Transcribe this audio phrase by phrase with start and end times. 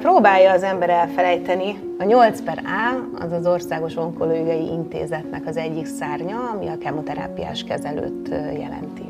[0.00, 1.78] Próbálja az ember elfelejteni.
[1.98, 7.64] A 8 per A az az Országos Onkológiai Intézetnek az egyik szárnya, ami a kemoterápiás
[7.64, 8.28] kezelőt
[8.58, 9.04] jelenti.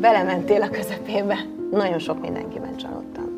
[0.00, 1.36] Belementél a közepébe,
[1.70, 3.28] nagyon sok mindenkiben csalódtam,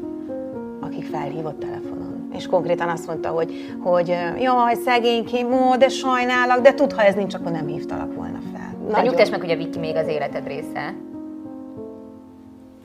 [0.81, 2.31] akik felhívott telefonon.
[2.37, 4.09] És konkrétan azt mondta, hogy, hogy
[4.41, 8.75] jaj, szegénykém, ó, de sajnálak, de tud, ha ez nincs, akkor nem hívtalak volna fel.
[8.91, 10.95] De nyugtass meg, hogy a Viki még az életed része.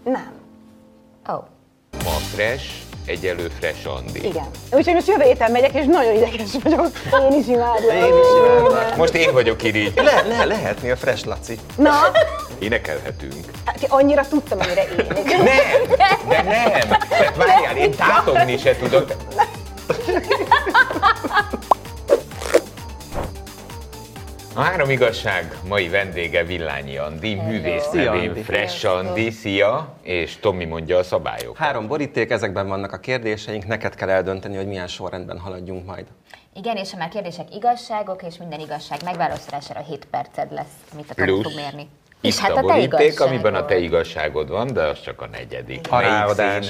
[0.03, 0.31] Nem.
[1.29, 1.33] Ó.
[1.33, 1.43] Oh.
[2.03, 4.25] Ma fresh, egyelő fresh Andi.
[4.25, 4.47] Igen.
[4.71, 6.87] Úgyhogy most jövő héten megyek, és nagyon ideges vagyok.
[7.31, 7.89] Én is imádom.
[7.89, 8.77] Én is imádom.
[8.97, 9.93] Most én vagyok irigy.
[10.37, 11.57] Le, lehetni a Fresh Laci.
[11.75, 11.91] Na,
[12.59, 13.45] Énekelhetünk.
[13.65, 15.05] hát annyira tudtam, amire én.
[15.25, 16.97] Nem, de nem.
[17.09, 19.11] Tehát várjál, én tátogni se tudok.
[24.57, 28.35] A három igazság mai vendége Villányi Andi, művész nevén.
[28.43, 31.57] Fresh Andi, szia, és Tomi mondja a szabályokat.
[31.57, 36.05] Három boríték, ezekben vannak a kérdéseink, neked kell eldönteni, hogy milyen sorrendben haladjunk majd.
[36.55, 41.13] Igen, és ha már kérdések igazságok, és minden igazság megválaszolására 7 perced lesz, amit a
[41.13, 41.81] Tomi Plusz fog mérni.
[42.21, 43.27] Itt És hát a a te boríték, igazságod.
[43.27, 45.87] amiben a te igazságod van, de az csak a negyedik.
[46.35, 46.63] Szín?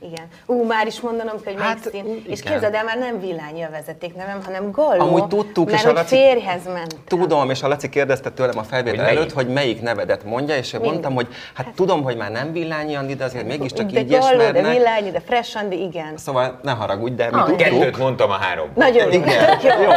[0.00, 0.26] Igen.
[0.46, 2.22] Ú, már is mondanom, hogy melyik Hát, szín.
[2.26, 2.52] És igen.
[2.52, 5.00] képzeld el, már nem Villányi a vezeték nevem, hanem Galló.
[5.00, 6.96] Amúgy tudtuk, mert és a Laci- férjhez ment.
[7.06, 10.72] Tudom, és a Laci kérdezte tőlem a felvétel Hogy előtt, hogy melyik nevedet mondja, és
[10.72, 10.90] én Mindig.
[11.00, 14.36] mondtam, hogy hát tudom, hogy már nem Villányi Andi, de azért mégiscsak de így Galló,
[14.36, 14.72] de ismernek.
[14.76, 16.16] Villányi, de Fresh Andi, igen.
[16.16, 17.56] Szóval ne haragudj, de mi Ah, tudtuk.
[17.56, 18.68] Kettőt mondtam a három.
[18.74, 19.12] Nagyon.
[19.12, 19.70] Igen, jó.
[19.82, 19.90] jó.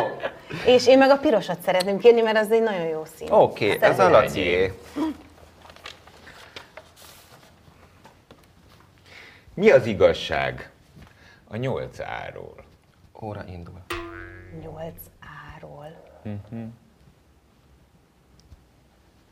[0.74, 3.28] És én meg a pirosat szeretném kérni, mert az egy nagyon jó szín.
[3.32, 4.10] Oké, Azt ez a.
[4.10, 4.74] Lacié.
[9.60, 10.72] Mi az igazság
[11.48, 12.56] a nyolc áról?
[13.22, 13.82] Óra indul.
[14.62, 15.00] Nyolc
[15.56, 16.04] áról.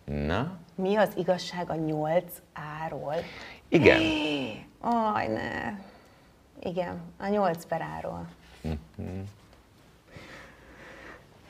[0.06, 0.58] Na?
[0.76, 3.16] Mi az igazság a nyolc áról?
[3.68, 4.02] Igen.
[4.82, 5.74] Aj, ne.
[6.70, 8.28] Igen, a nyolc per áról.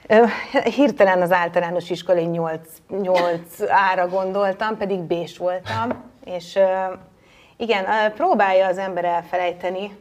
[0.07, 0.25] Ö,
[0.63, 2.69] Hirtelen az általános iskolai nyolc,
[3.01, 6.59] nyolc ára gondoltam, pedig bés voltam, és
[7.57, 9.97] igen, próbálja az ember elfelejteni,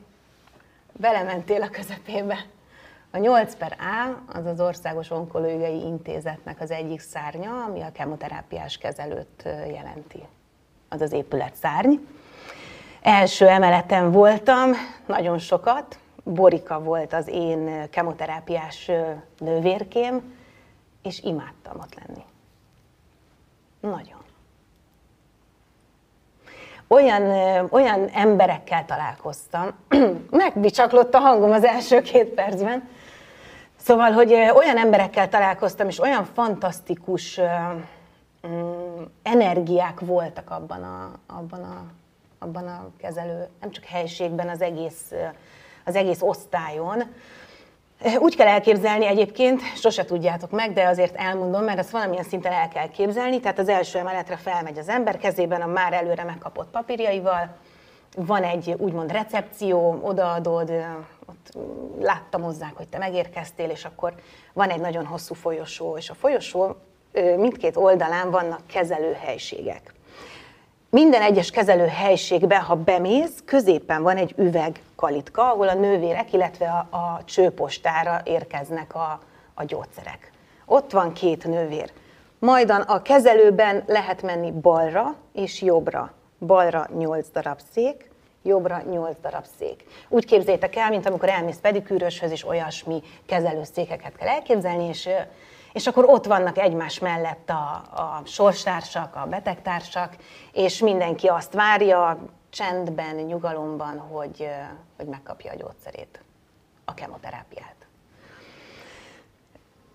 [0.92, 2.36] belementél a közepébe.
[3.10, 8.78] A 8 per A az az Országos Onkológiai Intézetnek az egyik szárnya, ami a kemoterápiás
[8.78, 10.22] kezelőt jelenti.
[10.88, 11.94] Az az épület szárny.
[13.02, 14.70] Első emeleten voltam,
[15.06, 15.98] nagyon sokat.
[16.24, 18.90] Borika volt az én kemoterápiás
[19.38, 20.34] nővérkém,
[21.02, 22.24] és imádtam ott lenni.
[23.80, 24.24] Nagyon.
[26.88, 27.22] Olyan,
[27.70, 29.70] olyan emberekkel találkoztam,
[30.30, 32.88] megbicsaklott a hangom az első két percben,
[33.86, 37.40] Szóval, hogy olyan emberekkel találkoztam, és olyan fantasztikus
[38.46, 41.84] mm, energiák voltak abban a, abban, a,
[42.38, 45.12] abban a kezelő, nem csak helységben, az egész,
[45.84, 47.02] az egész osztályon.
[48.18, 52.68] Úgy kell elképzelni egyébként, sose tudjátok meg, de azért elmondom, mert ezt valamilyen szinten el
[52.68, 53.40] kell képzelni.
[53.40, 57.56] Tehát az első emeletre felmegy az ember kezében a már előre megkapott papírjaival,
[58.16, 60.70] van egy úgymond recepció, odaadod,
[61.26, 61.52] ott
[62.00, 64.14] láttam hozzák, hogy te megérkeztél, és akkor
[64.52, 66.76] van egy nagyon hosszú folyosó, és a folyosó
[67.12, 69.94] mindkét oldalán vannak kezelőhelységek.
[70.90, 76.96] Minden egyes kezelőhelységben, ha bemész, középen van egy üveg kalitka, ahol a nővérek, illetve a,
[76.96, 79.20] a csőpostára érkeznek a,
[79.54, 80.32] a gyógyszerek.
[80.66, 81.92] Ott van két nővér.
[82.38, 86.12] Majd a kezelőben lehet menni balra és jobbra.
[86.38, 88.10] Balra 8 darab szék,
[88.42, 89.84] jobbra 8 darab szék.
[90.08, 95.08] Úgy képzétek el, mint amikor elmész pedikűröshöz, és olyasmi kezelőszékeket kell elképzelni, és,
[95.76, 100.16] és akkor ott vannak egymás mellett a, a sorstársak, a betegtársak,
[100.52, 102.18] és mindenki azt várja
[102.50, 104.48] csendben, nyugalomban, hogy,
[104.96, 106.20] hogy megkapja a gyógyszerét,
[106.84, 107.74] a kemoterápiát.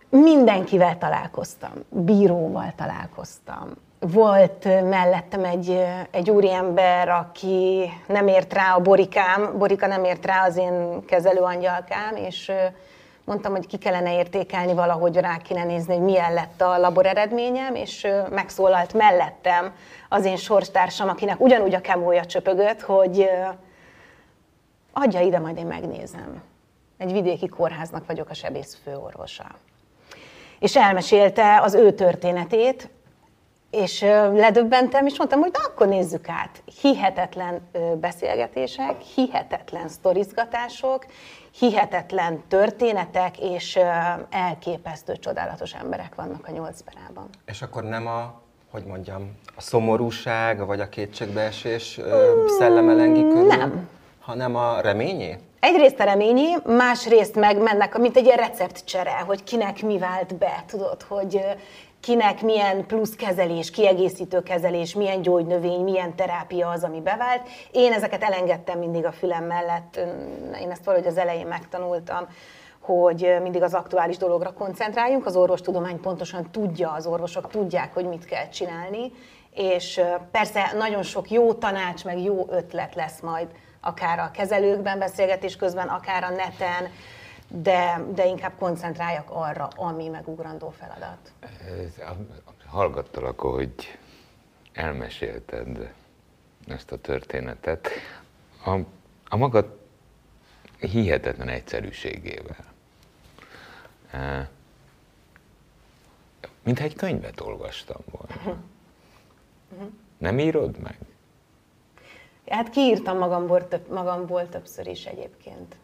[0.10, 3.70] Mindenkivel találkoztam, bíróval találkoztam.
[4.00, 10.46] Volt mellettem egy, egy úriember, aki nem ért rá a borikám, borika nem ért rá
[10.46, 12.52] az én kezelőangyalkám, és
[13.26, 17.76] mondtam, hogy ki kellene értékelni valahogy, rá kéne nézni, hogy milyen lett a labor eredményem,
[17.76, 19.74] és megszólalt mellettem
[20.10, 23.30] az én sorstársam, akinek ugyanúgy a kemója csöpögött, hogy
[24.94, 26.42] adja ide, majd én megnézem.
[26.98, 29.46] Egy vidéki kórháznak vagyok a sebész főorvosa.
[30.60, 32.90] És elmesélte az ő történetét,
[33.72, 34.02] és
[34.34, 36.64] ledöbbentem, és mondtam, hogy na, akkor nézzük át.
[36.82, 37.70] Hihetetlen
[38.00, 41.06] beszélgetések, hihetetlen sztorizgatások,
[41.52, 43.80] hihetetlen történetek, és
[44.30, 47.30] elképesztő, csodálatos emberek vannak a nyolc perában.
[47.46, 48.42] És akkor nem a,
[48.72, 53.90] hogy mondjam, a szomorúság, vagy a kétségbeesés ö, szelleme lengi körül, nem.
[54.20, 55.38] hanem a reményé?
[55.62, 60.64] egyrészt a reményi, másrészt meg mennek, mint egy ilyen receptcsere, hogy kinek mi vált be,
[60.68, 61.42] tudod, hogy
[62.02, 67.48] kinek milyen plusz kezelés, kiegészítő kezelés, milyen gyógynövény, milyen terápia az, ami bevált.
[67.72, 70.00] Én ezeket elengedtem mindig a fülem mellett,
[70.62, 72.28] én ezt valahogy az elején megtanultam,
[72.80, 75.26] hogy mindig az aktuális dologra koncentráljunk.
[75.26, 79.12] Az orvostudomány pontosan tudja, az orvosok tudják, hogy mit kell csinálni,
[79.54, 80.02] és
[80.32, 83.48] persze nagyon sok jó tanács, meg jó ötlet lesz majd
[83.82, 86.90] akár a kezelőkben beszélgetés közben, akár a neten,
[87.54, 91.34] de, de inkább koncentráljak arra, ami megugrandó feladat.
[92.66, 94.00] Hallgattalak, hogy
[94.74, 95.94] elmesélted
[96.68, 97.90] ezt a történetet.
[98.66, 98.78] A,
[99.30, 99.78] a maga
[100.80, 102.66] hihetetlen egyszerűségével.
[104.12, 104.48] Eh,
[106.64, 108.62] Mintha egy könyvet olvastam volna.
[110.18, 110.98] Nem írod meg?
[112.48, 115.76] Hát kiírtam magamból, több, magamból többször is egyébként.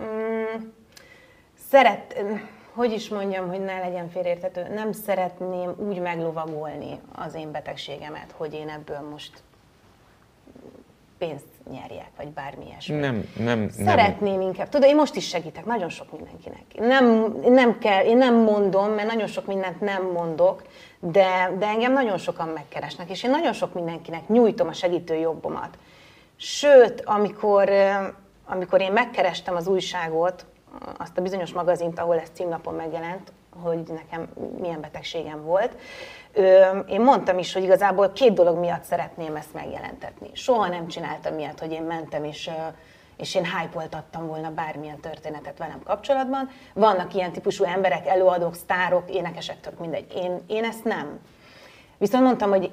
[0.00, 0.68] Mm,
[1.72, 2.24] szeret,
[2.74, 8.54] hogy is mondjam, hogy ne legyen félértető, nem szeretném úgy meglovagolni az én betegségemet, hogy
[8.54, 9.30] én ebből most
[11.18, 12.96] pénzt nyerjek, vagy bármi ilyesmi.
[12.96, 13.68] Nem, nem, nem.
[13.68, 14.68] Szeretném inkább.
[14.68, 16.62] Tudod, én most is segítek nagyon sok mindenkinek.
[16.74, 20.62] Nem, nem kell, én nem mondom, mert nagyon sok mindent nem mondok,
[21.00, 25.78] de, de engem nagyon sokan megkeresnek, és én nagyon sok mindenkinek nyújtom a segítő jobbomat.
[26.36, 27.90] Sőt, amikor, ö,
[28.44, 30.46] amikor én megkerestem az újságot,
[30.98, 33.32] azt a bizonyos magazint, ahol ez címlapon megjelent,
[33.62, 34.28] hogy nekem
[34.60, 35.76] milyen betegségem volt,
[36.88, 40.30] én mondtam is, hogy igazából két dolog miatt szeretném ezt megjelentetni.
[40.32, 42.50] Soha nem csináltam ilyet, hogy én mentem és,
[43.16, 43.88] és én hype
[44.18, 46.50] volna bármilyen történetet velem kapcsolatban.
[46.74, 50.14] Vannak ilyen típusú emberek, előadók, sztárok, énekesek, tök mindegy.
[50.14, 51.20] Én, én ezt nem.
[52.02, 52.72] Viszont mondtam, hogy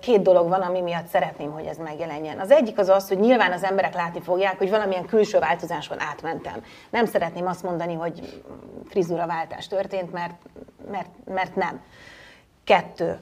[0.00, 2.38] két dolog van, ami miatt szeretném, hogy ez megjelenjen.
[2.38, 6.64] Az egyik az az, hogy nyilván az emberek látni fogják, hogy valamilyen külső változáson átmentem.
[6.90, 8.42] Nem szeretném azt mondani, hogy
[8.88, 10.34] frizuraváltás történt, mert,
[10.90, 11.82] mert, mert nem.
[12.64, 13.18] Kettő.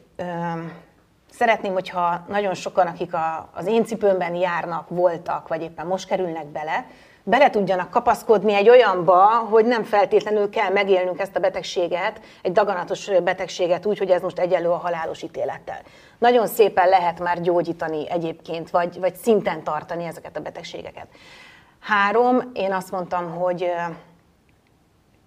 [1.31, 6.47] Szeretném, hogyha nagyon sokan, akik a, az én cipőmben járnak, voltak, vagy éppen most kerülnek
[6.47, 6.87] bele,
[7.29, 13.11] bele tudjanak kapaszkodni egy olyanba, hogy nem feltétlenül kell megélnünk ezt a betegséget, egy daganatos
[13.23, 15.81] betegséget úgy, hogy ez most egyenlő a halálos ítélettel.
[16.19, 21.07] Nagyon szépen lehet már gyógyítani egyébként, vagy, vagy szinten tartani ezeket a betegségeket.
[21.81, 23.71] Három, én azt mondtam, hogy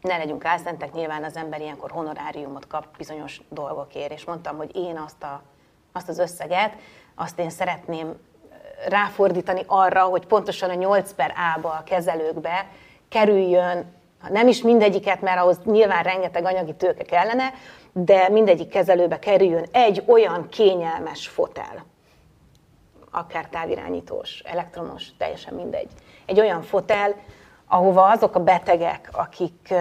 [0.02, 4.98] ne legyünk álszentek, nyilván az ember ilyenkor honoráriumot kap bizonyos dolgokért, és mondtam, hogy én
[5.06, 5.42] azt, a,
[5.92, 6.74] azt az összeget,
[7.16, 8.16] azt én szeretném
[8.88, 12.68] ráfordítani arra, hogy pontosan a 8 per A-ba, a kezelőkbe
[13.10, 13.86] kerüljön,
[14.30, 17.54] nem is mindegyiket, mert ahhoz nyilván rengeteg anyagi tőke kellene,
[17.92, 21.86] de mindegyik kezelőbe kerüljön egy olyan kényelmes fotel,
[23.12, 25.90] akár távirányítós, elektromos, teljesen mindegy.
[26.26, 27.16] Egy olyan fotel,
[27.68, 29.74] ahova azok a betegek, akik,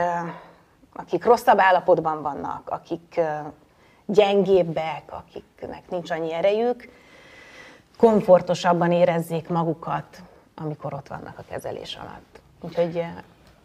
[0.92, 3.20] akik rosszabb állapotban vannak, akik
[4.06, 6.88] gyengébbek, akiknek nincs annyi erejük,
[8.00, 10.22] komfortosabban érezzék magukat,
[10.54, 12.40] amikor ott vannak a kezelés alatt.
[12.60, 13.12] Úgyhogy eh,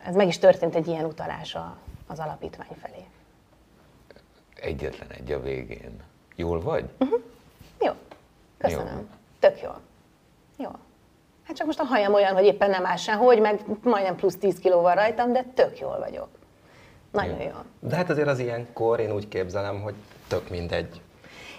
[0.06, 1.78] ez meg is történt egy ilyen utalás a-
[2.08, 3.04] az alapítvány felé.
[4.56, 6.00] Egyetlen egy a végén.
[6.36, 6.86] Jól vagy?
[7.82, 7.92] Jó,
[8.58, 9.10] köszönöm.
[9.40, 9.70] Tök jó.
[10.58, 10.70] Jó.
[11.44, 14.60] Hát csak most a hajam olyan, hogy éppen nem áll sehogy, meg majdnem plusz 10
[14.60, 16.28] kiló van rajtam, de tök jól vagyok.
[17.12, 17.52] Nagyon jó.
[17.80, 19.94] De hát azért az ilyenkor én úgy képzelem, hogy
[20.28, 21.02] tök mindegy.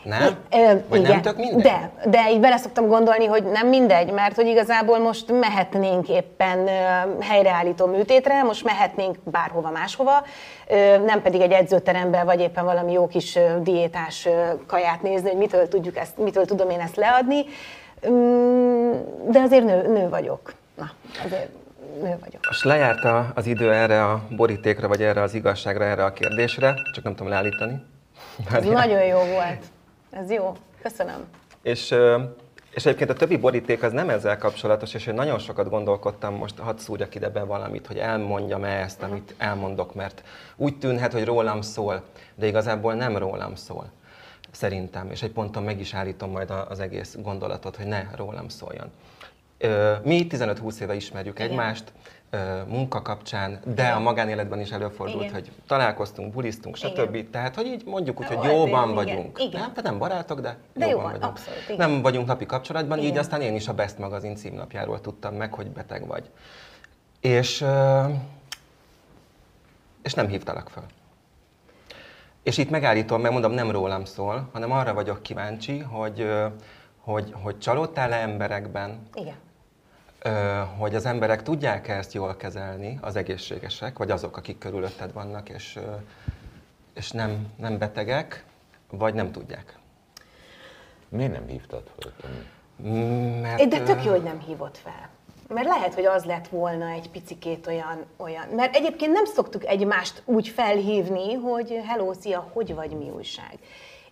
[0.06, 0.36] Nem?
[0.50, 1.10] Ö, Vagy igen.
[1.10, 1.62] nem tök mindegy?
[1.62, 6.58] De, de így bele szoktam gondolni, hogy nem mindegy, mert hogy igazából most mehetnénk éppen
[6.68, 6.72] ö,
[7.20, 10.24] helyreállító műtétre, most mehetnénk bárhova máshova,
[10.68, 14.32] ö, nem pedig egy edzőterembe, vagy éppen valami jó kis ö, diétás ö,
[14.66, 17.44] kaját nézni, hogy mitől, tudjuk ezt, mitől tudom én ezt leadni.
[18.08, 18.92] Mm,
[19.30, 20.52] De azért nő, nő vagyok.
[20.76, 20.90] Na,
[21.24, 21.48] azért
[22.02, 22.40] nő vagyok.
[22.46, 27.04] Most lejárt az idő erre a borítékra, vagy erre az igazságra, erre a kérdésre, csak
[27.04, 27.82] nem tudom leállítani.
[28.54, 29.58] Ez nagyon jó volt.
[30.10, 30.52] Ez jó.
[30.82, 31.24] Köszönöm.
[31.62, 31.94] És,
[32.70, 36.58] és egyébként a többi boríték az nem ezzel kapcsolatos, és én nagyon sokat gondolkodtam, most
[36.58, 40.22] hadd szúrjak ide be valamit, hogy elmondjam-e ezt, amit elmondok, mert
[40.56, 42.02] úgy tűnhet, hogy rólam szól,
[42.34, 43.90] de igazából nem rólam szól.
[44.50, 48.90] Szerintem, és egy ponton meg is állítom majd az egész gondolatot, hogy ne rólam szóljon.
[50.02, 51.50] Mi 15-20 éve ismerjük Igen.
[51.50, 51.92] egymást,
[52.66, 55.32] munka kapcsán, de a magánéletben is előfordult, Igen.
[55.34, 57.14] hogy találkoztunk, bulisztunk, stb.
[57.14, 57.30] Igen.
[57.30, 59.38] Tehát, hogy így mondjuk úgy, hogy Volt, jóban igen, vagyunk.
[59.38, 59.60] igen.
[59.60, 61.24] Nem, tehát nem barátok, de, De jóban jóban, vagyunk.
[61.30, 61.90] abszolút, igen.
[61.90, 63.18] Nem vagyunk napi kapcsolatban, így Igen.
[63.18, 66.30] aztán én is a Best magazin címlapjáról tudtam meg, hogy beteg vagy.
[67.20, 67.64] És,
[70.02, 70.84] és nem hívtalak föl.
[72.42, 76.28] És itt megállítom, megmondom, nem rólam szól, hanem arra vagyok kíváncsi, hogy,
[77.00, 79.34] hogy, hogy csalódtál-e emberekben, Igen.
[80.78, 85.78] Hogy az emberek tudják ezt jól kezelni, az egészségesek, vagy azok, akik körülötted vannak, és,
[86.94, 88.44] és nem, nem betegek,
[88.90, 89.78] vagy nem tudják.
[91.08, 92.12] Miért nem hívtad fel?
[93.40, 95.08] Mert, De tök jó, hogy nem hívott fel.
[95.48, 98.48] Mert lehet, hogy az lett volna egy picikét olyan, olyan.
[98.48, 103.58] Mert egyébként nem szoktuk egymást úgy felhívni, hogy hello, szia, hogy vagy, mi újság.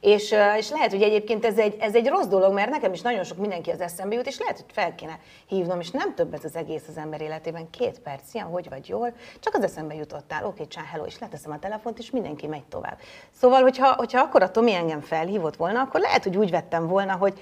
[0.05, 3.25] És, és lehet, hogy egyébként ez egy, ez egy rossz dolog, mert nekem is nagyon
[3.25, 6.45] sok mindenki az eszembe jut, és lehet, hogy fel kéne hívnom, és nem több ez
[6.45, 7.71] az egész az ember életében.
[7.71, 11.53] Két perc, szia, hogy vagy jól, csak az eszembe jutottál, oké, csá, hello, és leteszem
[11.53, 12.99] a telefont, és mindenki megy tovább.
[13.31, 17.17] Szóval, hogyha, hogyha akkor a Tomi engem felhívott volna, akkor lehet, hogy úgy vettem volna,
[17.17, 17.41] hogy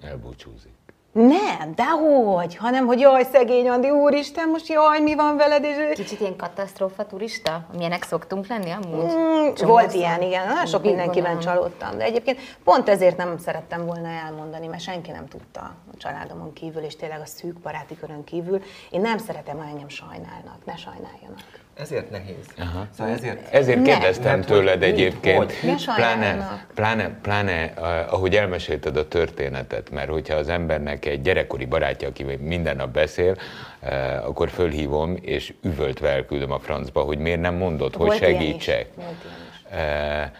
[0.00, 0.72] Elbúcsúzik.
[1.12, 5.76] Nem, dehogy, hanem hogy jaj, szegény Andi, úristen, most jaj, mi van veled, és...
[5.94, 9.12] Kicsit ilyen katasztrófa turista, amilyenek szoktunk lenni amúgy?
[9.14, 13.86] Mm, volt ilyen, igen, nagyon sok Big mindenkiben csalódtam, de egyébként pont ezért nem szerettem
[13.86, 18.24] volna elmondani, mert senki nem tudta a családomon kívül, és tényleg a szűk baráti körön
[18.24, 18.62] kívül.
[18.90, 21.44] Én nem szeretem, ha engem sajnálnak, ne sajnáljanak.
[21.80, 22.46] Ezért nehéz.
[22.58, 22.86] Aha.
[22.96, 23.54] Szóval ezért...
[23.54, 23.84] Ezért Ne.
[23.84, 25.70] kérdeztem Mert tőled hogy egyébként, hogy?
[25.70, 27.64] Ne pláne, pláne, pláne,
[28.10, 33.36] ahogy elmesélted a történetet, mert hogyha az embernek egy gyerekkori barátja, aki minden nap beszél,
[33.80, 38.86] eh, akkor fölhívom és üvöltve elküldöm a francba, hogy miért nem mondod, hogy Volt segítsek.
[38.98, 40.30] Ilyen.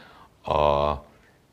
[0.45, 1.05] Eh, a,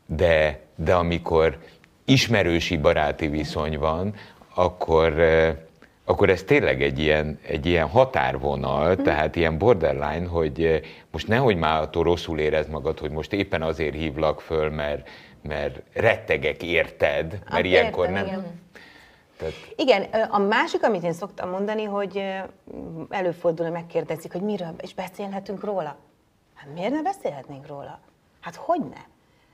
[0.06, 1.58] de, de amikor
[2.06, 4.14] ismerősi baráti viszony van,
[4.54, 5.56] akkor, eh,
[6.10, 9.04] akkor ez tényleg egy ilyen, egy ilyen határvonal, Mhm.
[9.04, 10.80] tehát ilyen borderline, hogy eh,
[11.12, 15.10] most nehogy már attól rosszul érezd magad, hogy most éppen azért hívlak föl, mert,
[15.42, 18.26] mert rettegek érted, mert Hát ilyenkor értem, nem...
[18.26, 18.62] igen.
[19.38, 22.24] Tehát, Igen, a másik, amit én szoktam mondani, hogy
[23.10, 25.96] előfordul, hogy megkérdezik, hogy miről, és beszélhetünk róla.
[26.56, 28.00] Hát miért ne beszélhetnénk róla?
[28.42, 29.02] Hát hogy ne?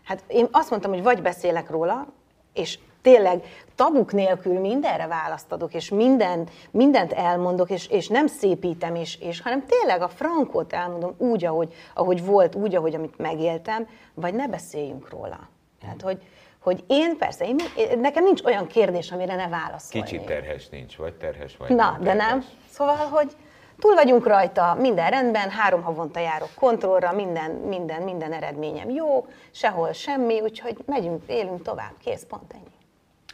[0.03, 2.07] Hát én azt mondtam, hogy vagy beszélek róla,
[2.53, 3.43] és tényleg
[3.75, 9.41] tabuk nélkül mindenre választ adok, és minden, mindent elmondok, és, és nem szépítem, és, és,
[9.41, 14.47] hanem tényleg a frankot elmondom úgy, ahogy, ahogy volt, úgy, ahogy amit megéltem, vagy ne
[14.47, 15.49] beszéljünk róla.
[15.81, 16.21] Tehát, hogy,
[16.59, 17.55] hogy én persze, én,
[17.99, 20.09] nekem nincs olyan kérdés, amire ne válaszolnék.
[20.09, 22.27] kicsit terhes nincs, vagy terhes vagy Na, de terhes.
[22.27, 22.45] nem.
[22.69, 23.35] Szóval, hogy
[23.79, 29.91] túl vagyunk rajta, minden rendben, három havonta járok kontrollra, minden, minden, minden eredményem jó, sehol
[29.91, 32.71] semmi, úgyhogy megyünk, élünk tovább, kész, pont ennyi.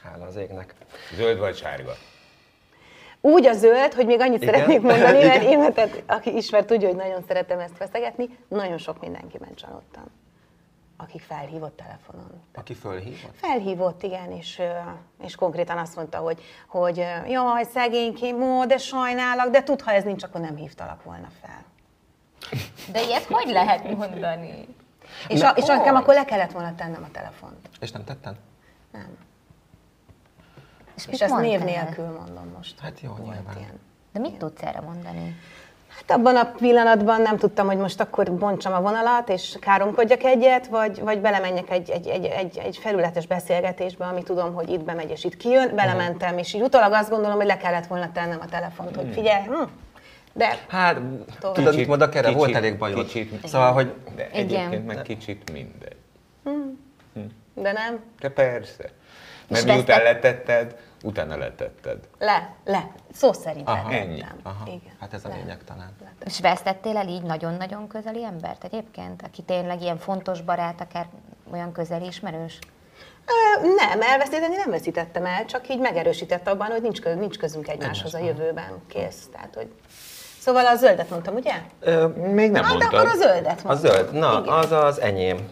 [0.04, 0.74] Hála az égnek.
[1.16, 1.94] Zöld vagy sárga?
[3.22, 4.54] Úgy a zöld, hogy még annyit Igen?
[4.54, 9.00] szeretnék mondani, mert én, tehát, aki ismer, tudja, hogy nagyon szeretem ezt feszegetni, nagyon sok
[9.00, 10.04] mindenkiben csalódtam,
[10.98, 12.42] akik felhívott telefonon.
[12.56, 13.36] Aki fölhívott?
[13.36, 14.62] Felhívott, igen, és,
[15.24, 20.04] és konkrétan azt mondta, hogy, hogy jaj, szegénykém, ó, de sajnálak, de tud, ha ez
[20.04, 21.64] nincs, akkor nem hívtalak volna fel.
[22.92, 24.68] De ilyet hogy lehet mondani?
[25.28, 27.70] És, Na, a, és nekem akkor le kellett volna tennem a telefont.
[27.80, 28.36] És nem tetted?
[28.92, 29.18] Nem.
[31.08, 32.80] És, És ezt név nélkül mondom most.
[32.80, 33.56] Hát jó, Volt nyilván.
[33.58, 33.80] ilyen.
[34.14, 35.36] De mit tudsz erre mondani?
[35.88, 40.68] Hát abban a pillanatban nem tudtam, hogy most akkor bontsam a vonalat, és káromkodjak egyet,
[40.68, 45.10] vagy, vagy belemenjek egy, egy, egy, egy, egy felületes beszélgetésbe, ami tudom, hogy itt bemegy
[45.10, 45.76] és itt kijön.
[45.76, 49.44] Belementem, és így utólag azt gondolom, hogy le kellett volna tennem a telefont, hogy figyelj,
[49.46, 49.54] hm,
[50.34, 50.96] de Hát,
[51.40, 51.56] Tovább.
[51.56, 53.06] tudod, mit erre volt kicsit- elég bajod.
[53.06, 53.48] kicsit.
[53.48, 54.40] Szóval, hogy De Igen.
[54.44, 55.96] egyébként meg kicsit mindegy.
[57.54, 58.00] de nem.
[58.20, 58.84] De persze.
[59.48, 61.98] Mert És miután vesztett- letetted, utána letetted.
[62.20, 62.92] Le, le.
[63.14, 63.90] Szó szerint Aha.
[63.90, 64.10] letettem.
[64.10, 64.24] Ennyi.
[64.44, 64.94] Aha, Igen.
[65.00, 65.36] hát ez a le.
[65.36, 65.96] lényeg talán.
[66.26, 71.06] És vesztettél el így nagyon-nagyon közeli embert egyébként, aki tényleg ilyen fontos barát, akár
[71.52, 72.60] olyan közeli ismerős?
[73.26, 77.68] Ö, Nem, elveszíteni nem veszítettem el, csak így megerősített abban, hogy nincs, köz, nincs közünk
[77.68, 78.72] egymáshoz a jövőben.
[78.88, 79.28] Kész.
[79.32, 79.68] Tehát, hogy...
[80.40, 81.54] Szóval a zöldet mondtam, ugye?
[81.80, 82.94] Ö, Még nem Hát mondtad.
[82.94, 83.92] akkor a zöldet A mondtam.
[83.92, 84.54] zöld, na, Igen.
[84.54, 85.50] az az enyém.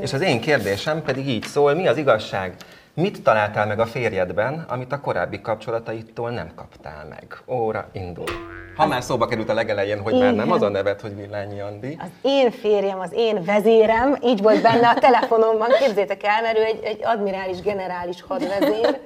[0.00, 2.54] És az én kérdésem pedig így szól, mi az igazság?
[2.94, 7.42] Mit találtál meg a férjedben, amit a korábbi kapcsolataitól nem kaptál meg?
[7.46, 8.24] Óra indul.
[8.76, 10.50] Ha már szóba került a legelején, hogy már nem Igen.
[10.50, 11.98] az a nevet, hogy Villányi Andi.
[12.00, 16.62] Az én férjem, az én vezérem, így volt benne a telefonomban, képzétek el, mert ő
[16.62, 18.98] egy, egy admirális, generális hadvezér.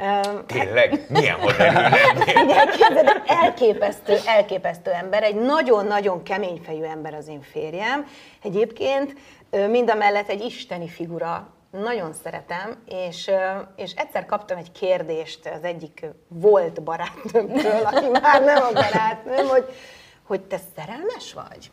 [0.00, 1.00] Öm, Tényleg?
[1.08, 1.36] Milyen?
[2.44, 8.06] Igen, képzeld, el, elképesztő, elképesztő ember, egy nagyon-nagyon kemény fejű ember az én férjem.
[8.42, 9.14] Egyébként
[9.50, 13.30] ö, mind a mellett egy isteni figura, nagyon szeretem, és,
[13.76, 19.64] és egyszer kaptam egy kérdést az egyik volt barátnőmtől, aki már nem a barátnőm, hogy,
[20.22, 21.70] hogy te szerelmes vagy?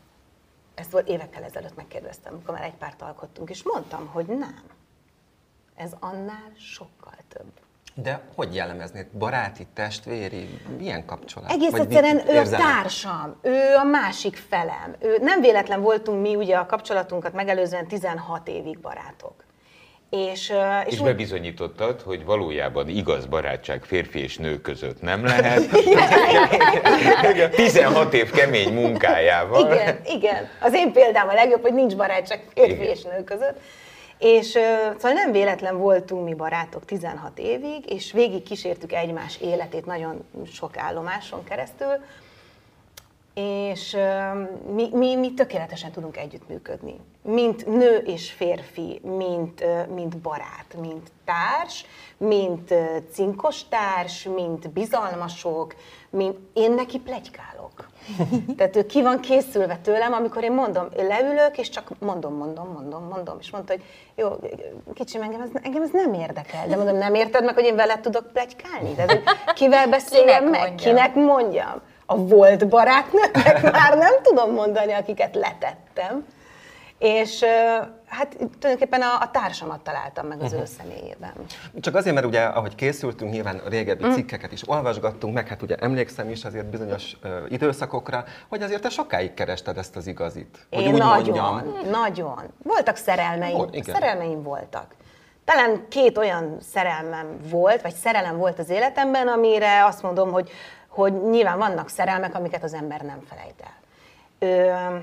[0.76, 4.64] Ezt volt évekkel ezelőtt megkérdeztem, amikor már egy párt alkottunk, és mondtam, hogy nem.
[5.76, 7.52] Ez annál sokkal több.
[7.96, 9.08] De hogy jellemeznéd?
[9.08, 11.52] Baráti, testvéri, milyen kapcsolat?
[11.52, 14.96] Egész Vagy egyszerűen ő a társam, ő a másik felem.
[15.00, 19.44] Ő, nem véletlen voltunk mi ugye a kapcsolatunkat megelőzően 16 évig barátok.
[20.32, 25.70] És, ö, És úgy- bebizonyítottad, hogy valójában igaz barátság férfi és nő között nem lehet.
[27.56, 29.72] 16 év kemény munkájával.
[29.74, 30.48] Igen, igen.
[30.62, 32.88] Az én példám a legjobb, hogy nincs barátság férfi Igen.
[32.88, 33.60] és nő között.
[34.18, 34.60] És ö,
[34.98, 40.78] szóval nem véletlen voltunk mi barátok 16 évig, és végig kísértük egymás életét nagyon sok
[40.78, 41.94] állomáson keresztül,
[43.34, 43.98] és
[44.74, 46.96] mi, mi, mi tökéletesen tudunk együttműködni.
[47.22, 51.86] Mint nő és férfi, mint, mint barát, mint társ,
[52.18, 52.74] mint
[53.12, 55.76] cinkos társ, mint bizalmasok,
[56.10, 57.90] mint én neki plegykálok.
[58.58, 63.04] Tehát ő ki van készülve tőlem, amikor én mondom, leülök, és csak mondom, mondom, mondom,
[63.04, 63.84] mondom, és mondta, hogy
[64.16, 64.30] jó,
[64.94, 66.68] kicsim, engem ez, engem ez nem érdekel.
[66.68, 68.94] De mondom, nem érted meg, hogy én veled tudok plegykálni?
[68.94, 70.68] Tehát, hogy kivel beszéljem Kinek meg?
[70.70, 70.96] mondjam?
[70.96, 71.82] Kinek mondjam?
[72.14, 76.26] A volt barátnőknek már nem tudom mondani, akiket letettem.
[76.98, 77.44] És
[78.06, 81.34] hát tulajdonképpen a, a társamat találtam meg az ő személyében.
[81.80, 86.30] Csak azért, mert ugye, ahogy készültünk, nyilván régebbi cikkeket is olvasgattunk, meg hát ugye emlékszem
[86.30, 90.68] is azért bizonyos ö, időszakokra, hogy azért te sokáig kerested ezt az igazit.
[90.72, 91.90] Hogy Én úgy nagyon, mondjam.
[91.92, 92.40] nagyon.
[92.64, 93.96] Voltak szerelmeim, igen.
[93.96, 94.96] szerelmeim voltak.
[95.46, 100.50] Talán két olyan szerelmem volt, vagy szerelem volt az életemben, amire azt mondom, hogy,
[100.94, 103.82] hogy nyilván vannak szerelmek, amiket az ember nem felejt el.
[104.40, 104.98] Ö,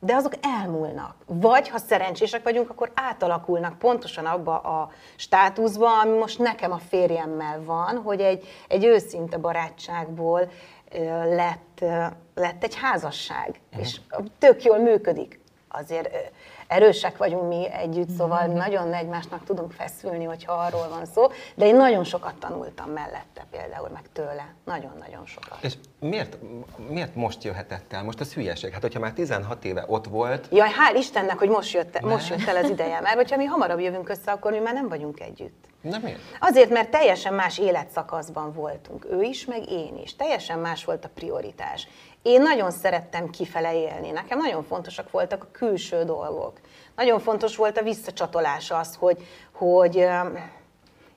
[0.00, 1.14] de azok elmúlnak.
[1.26, 7.62] Vagy, ha szerencsések vagyunk, akkor átalakulnak pontosan abba a státuszba, ami most nekem a férjemmel
[7.64, 10.50] van, hogy egy, egy őszinte barátságból
[10.92, 11.04] ö,
[11.34, 12.04] lett, ö,
[12.34, 14.00] lett egy házasság, és
[14.38, 15.40] tök jól működik.
[15.68, 16.18] Azért ö,
[16.68, 21.76] erősek vagyunk mi együtt, szóval nagyon egymásnak tudunk feszülni, hogyha arról van szó, de én
[21.76, 24.54] nagyon sokat tanultam mellette például, meg tőle.
[24.64, 25.58] Nagyon-nagyon sokat.
[25.60, 26.36] És miért,
[26.88, 28.02] miért most jöhetett el?
[28.02, 28.72] Most ez hülyeség.
[28.72, 32.46] Hát, hogyha már 16 éve ott volt, Jaj, hál' Istennek, hogy most jött, most jött
[32.46, 35.64] el az ideje, mert hogyha mi hamarabb jövünk össze, akkor mi már nem vagyunk együtt.
[35.88, 36.18] Nem miért?
[36.40, 40.16] Azért, mert teljesen más életszakaszban voltunk, ő is, meg én is.
[40.16, 41.88] Teljesen más volt a prioritás.
[42.22, 46.60] Én nagyon szerettem kifele élni, nekem nagyon fontosak voltak a külső dolgok.
[46.96, 50.06] Nagyon fontos volt a visszacsatolás az, hogy, hogy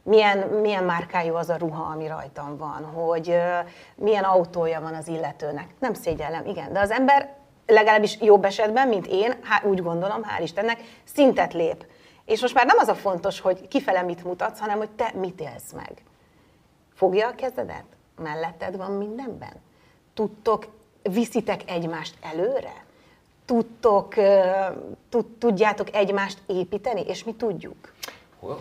[0.04, 3.36] milyen, milyen márkájú az a ruha, ami rajtam van, hogy
[3.96, 5.67] milyen autója van az illetőnek.
[5.80, 10.41] Nem szégyellem, igen, de az ember legalábbis jobb esetben, mint én, há, úgy gondolom, hál'
[10.41, 11.86] Istennek, szintet lép.
[12.30, 15.42] És most már nem az a fontos, hogy kifele mit mutatsz, hanem hogy te mit
[15.42, 16.04] élsz meg.
[16.94, 17.84] Fogja a kezedet?
[18.22, 19.54] Melletted van mindenben?
[20.13, 20.68] Tudtok,
[21.02, 22.84] viszitek egymást előre?
[23.46, 24.13] Tudtok,
[25.39, 27.02] tudjátok egymást építeni?
[27.08, 27.94] És mi tudjuk.
[28.39, 28.60] Ho-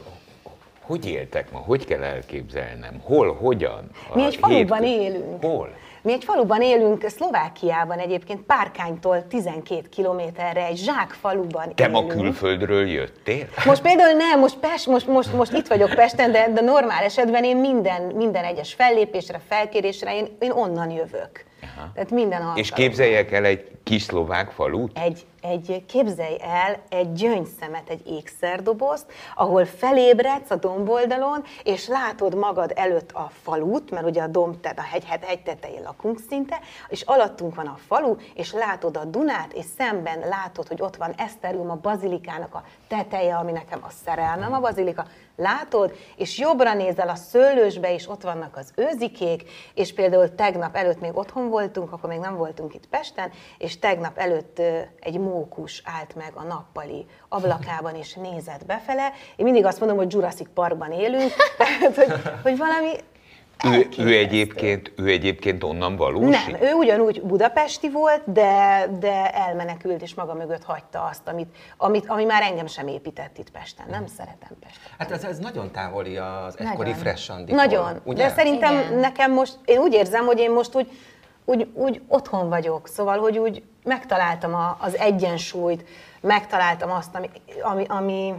[0.80, 1.58] Hogy éltek ma?
[1.58, 3.00] Hogy kell elképzelnem?
[3.04, 3.90] Hol, hogyan?
[4.14, 5.44] Mi egy faluban élünk.
[5.44, 5.68] Hol?
[6.02, 12.20] Mi egy faluban élünk, Szlovákiában egyébként, Párkánytól 12 kilométerre, egy zsákfaluban Te ma élünk.
[12.20, 13.46] külföldről jöttél?
[13.64, 17.44] Most például nem, most, Pest, most, most, most itt vagyok Pesten, de, de normál esetben
[17.44, 21.44] én minden, minden egyes fellépésre, felkérésre, én, én onnan jövök.
[21.76, 21.90] Aha.
[21.94, 22.64] Tehát minden És alkalommal.
[22.74, 24.98] képzeljek el egy kis szlovák falut?
[24.98, 32.72] Egy, egy, képzelj el egy gyöngyszemet, egy ékszerdobozt, ahol felébredsz a domboldalon, és látod magad
[32.74, 36.60] előtt a falut, mert ugye a domb, tehát a hegy, hegy, hegy tetején lakunk szinte,
[36.88, 41.14] és alattunk van a falu, és látod a Dunát, és szemben látod, hogy ott van
[41.16, 45.06] Eszterium, a bazilikának a teteje, ami nekem a szerelmem a bazilika,
[45.38, 51.00] látod, és jobbra nézel a szőlősbe, és ott vannak az őzikék, és például tegnap előtt
[51.00, 54.58] még otthon voltunk, akkor még nem voltunk itt Pesten, és tegnap előtt
[55.00, 59.12] egy mókus állt meg a nappali ablakában, és nézett befele.
[59.36, 62.12] Én mindig azt mondom, hogy Jurassic Parkban élünk, tehát, hogy,
[62.42, 62.90] hogy valami
[63.64, 66.44] Ő, ő, egyébként, ő egyébként onnan valós?
[66.46, 72.06] Nem, ő ugyanúgy budapesti volt, de, de elmenekült, és maga mögött hagyta azt, amit, amit,
[72.08, 73.86] ami már engem sem épített itt Pesten.
[73.90, 74.92] Nem szeretem Pestet.
[74.98, 76.94] Hát ez, ez nagyon távoli az egykori Nagyon.
[76.94, 78.00] Fresh Anditól, Nagyon.
[78.04, 78.22] ugye?
[78.22, 78.98] De szerintem Igen.
[78.98, 80.90] nekem most, én úgy érzem, hogy én most úgy,
[81.44, 85.84] úgy, úgy otthon vagyok, szóval, hogy úgy megtaláltam a, az egyensúlyt,
[86.20, 87.28] megtaláltam azt, ami,
[87.62, 88.34] ami, ami,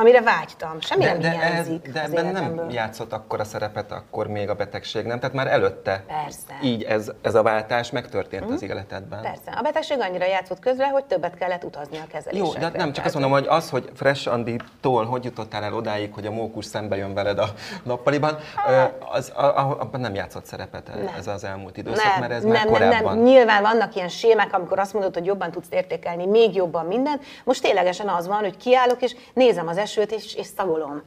[0.00, 0.80] amire vágytam.
[0.80, 4.54] Semmi de, nem de, hiányzik de ebben nem játszott akkor a szerepet, akkor még a
[4.54, 5.18] betegség, nem?
[5.18, 6.58] Tehát már előtte Persze.
[6.62, 9.22] így ez, ez a váltás megtörtént az életedben.
[9.22, 9.50] Persze.
[9.58, 12.38] A betegség annyira játszott közre, hogy többet kellett utazni a kezelésekre.
[12.38, 15.74] Jó, de hát nem, csak azt mondom, hogy az, hogy Fresh Andi-tól hogy jutottál el
[15.74, 17.48] odáig, hogy a mókus szembe jön veled a
[17.82, 18.82] nappaliban, ö,
[19.12, 21.14] az, a, a, abban nem játszott szerepet Nem.
[21.18, 23.14] ez az elmúlt időszak, nem, mert ez nem, már nem, korábban.
[23.14, 23.24] nem.
[23.24, 27.24] Nyilván vannak ilyen sémák, amikor azt mondod, hogy jobban tudsz értékelni, még jobban mindent.
[27.44, 31.02] Most ténylegesen az van, hogy kiállok, és nézem az esőt, és, és szagolom.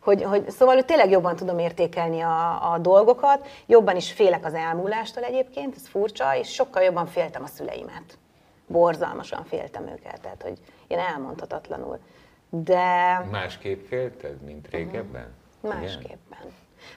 [0.00, 4.54] Hogy, hogy, szóval hogy tényleg jobban tudom értékelni a, a dolgokat, jobban is félek az
[4.54, 8.18] elmúlástól egyébként, ez furcsa, és sokkal jobban féltem a szüleimet.
[8.66, 11.98] Borzalmasan féltem őket, tehát hogy én elmondhatatlanul.
[12.50, 15.34] de Másképp félted, mint régebben?
[16.02, 16.18] Igen?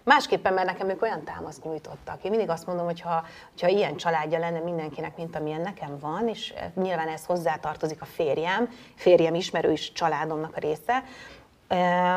[0.07, 0.53] Másképpen.
[0.53, 2.23] Mert nekem ők olyan támaszt nyújtottak.
[2.23, 6.27] Én mindig azt mondom, hogy ha, hogyha ilyen családja lenne mindenkinek, mint amilyen nekem van,
[6.27, 11.03] és eh, nyilván ez hozzátartozik a férjem, férjem ismerő is családomnak a része,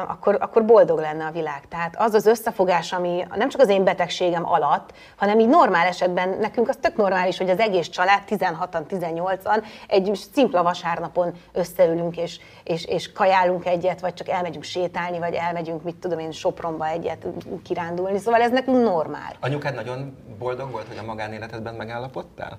[0.06, 1.68] akkor, akkor boldog lenne a világ.
[1.68, 6.28] Tehát az az összefogás, ami nem csak az én betegségem alatt, hanem így normál esetben
[6.40, 12.40] nekünk az tök normális, hogy az egész család 16-an, 18-an egy szimpla vasárnapon összeülünk és,
[12.64, 17.26] és, és kajálunk egyet, vagy csak elmegyünk sétálni, vagy elmegyünk, mit tudom én, Sopronba egyet
[17.62, 18.18] kirándulni.
[18.18, 19.36] Szóval ez nekünk normál.
[19.40, 22.58] Anyukád nagyon boldog volt, hogy a magánéletedben megállapodtál?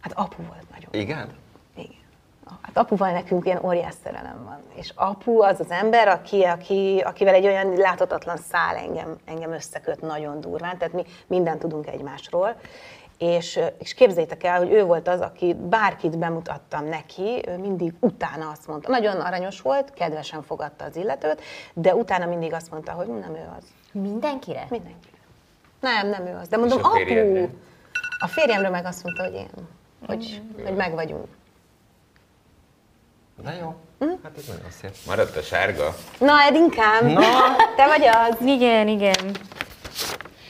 [0.00, 1.02] Hát apu volt nagyon.
[1.02, 1.28] Igen?
[2.62, 4.58] Hát apuval nekünk ilyen óriás szerelem van.
[4.74, 10.00] És apu az az ember, aki, aki, akivel egy olyan láthatatlan szál engem, engem összeköt
[10.00, 12.56] nagyon durván, tehát mi mindent tudunk egymásról.
[13.18, 18.48] És, és képzeljétek el, hogy ő volt az, aki bárkit bemutattam neki, ő mindig utána
[18.48, 21.40] azt mondta, nagyon aranyos volt, kedvesen fogadta az illetőt,
[21.74, 23.64] de utána mindig azt mondta, hogy nem ő az.
[23.92, 24.66] Mindenkire?
[24.70, 25.08] Mindenki.
[25.80, 26.48] Nem, nem ő az.
[26.48, 27.48] De mondom, És a apu!
[28.18, 29.50] A férjemről meg azt mondta, hogy én.
[30.06, 31.26] Hogy, hogy meg vagyunk.
[33.44, 33.74] De jó.
[33.98, 34.08] Hm?
[34.22, 34.90] Hát ez nagyon szép.
[35.06, 35.94] Maradt a sárga?
[36.18, 37.20] Na, Edinkám, Na.
[37.76, 38.46] te vagy az.
[38.46, 39.36] Igen, igen.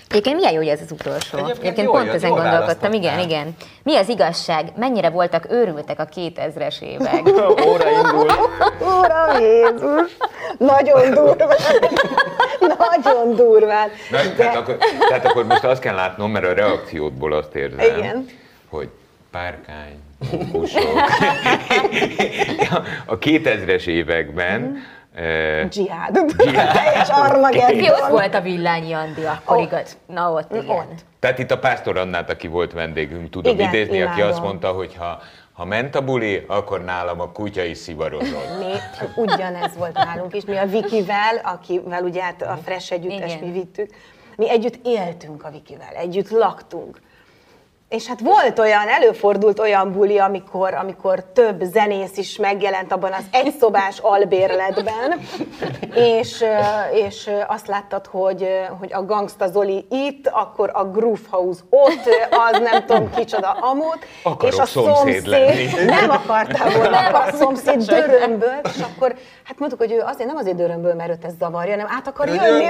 [0.08, 1.38] Egyébként milyen jó, hogy ez az utolsó.
[1.38, 2.92] Egyébként Egyébként jól pont jött, ezen gondolkodtam.
[2.92, 3.56] Igen, igen.
[3.82, 4.72] Mi az igazság?
[4.76, 7.26] Mennyire voltak őrültek a 2000-es évek?
[7.68, 8.30] Óra indul.
[8.80, 10.16] Uram Jézus!
[10.58, 11.48] Nagyon durván.
[12.60, 13.88] Nagyon durván.
[14.10, 14.76] Na, tehát, akkor,
[15.08, 18.26] tehát akkor most azt kell látnom, mert a reakciódból azt érzem, Igen.
[18.68, 18.88] hogy
[19.30, 19.98] párkány,
[20.52, 20.82] kusok.
[23.06, 24.76] a 2000-es években
[25.14, 26.20] eh, Dzsihád.
[26.36, 27.78] Teljes Armageddon.
[27.78, 29.66] Ki ott volt a villányi Andi akkor Ott.
[29.66, 29.96] igaz?
[30.06, 30.68] Na ott, igen.
[30.76, 31.04] Ott.
[31.18, 34.28] Tehát itt a Pásztor Annát, aki volt vendégünk, tudom Igen, idézni, aki imádom.
[34.28, 35.20] azt mondta, hogy ha,
[35.52, 38.58] ha ment a buli, akkor nálam a kutya is szivarozott.
[38.58, 38.72] Mi
[39.16, 40.44] ugyanez volt nálunk is.
[40.44, 43.90] Mi a Vikivel, akivel ugye hát a Fresh együttes mi vittük,
[44.36, 47.00] mi együtt éltünk a Vikivel, együtt laktunk.
[47.90, 53.24] És hát volt olyan, előfordult olyan buli, amikor, amikor több zenész is megjelent abban az
[53.30, 55.20] egyszobás albérletben,
[55.94, 56.44] és,
[56.92, 58.48] és azt láttad, hogy,
[58.78, 63.98] hogy a Gangsta Zoli itt, akkor a Groove House ott, az nem tudom kicsoda amúgy,
[64.22, 65.68] Akarok és a szomszéd lenni.
[65.84, 70.56] nem akartál volna, a szomszéd dörömböl, és akkor hát mondtuk, hogy ő azért nem azért
[70.56, 72.66] dörömböl, mert őt ez zavarja, nem át akar jönni,